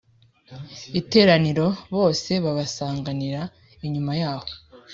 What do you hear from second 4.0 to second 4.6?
y aho